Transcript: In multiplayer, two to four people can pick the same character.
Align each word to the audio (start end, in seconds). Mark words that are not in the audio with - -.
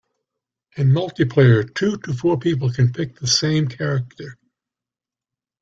In 0.77 0.87
multiplayer, 0.87 1.71
two 1.75 1.95
to 1.97 2.13
four 2.15 2.39
people 2.39 2.71
can 2.73 2.91
pick 2.91 3.17
the 3.19 3.27
same 3.27 3.67
character. 3.67 4.35